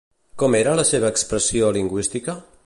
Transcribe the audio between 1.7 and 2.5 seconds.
lingüística?